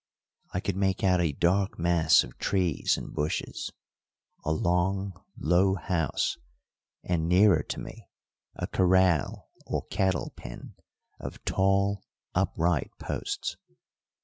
I 0.51 0.61
could 0.61 0.75
make 0.75 1.03
out 1.03 1.21
a 1.21 1.31
dark 1.31 1.77
mass 1.77 2.23
of 2.23 2.39
trees 2.39 2.97
and 2.97 3.13
bushes, 3.13 3.71
a 4.43 4.51
long, 4.51 5.13
low 5.37 5.75
house, 5.75 6.37
and, 7.03 7.29
nearer 7.29 7.61
to 7.61 7.79
me, 7.79 8.09
a 8.55 8.65
corral, 8.65 9.51
or 9.67 9.85
cattle 9.91 10.33
pen, 10.35 10.73
of 11.19 11.45
tall, 11.45 12.03
upright 12.33 12.89
posts. 12.97 13.57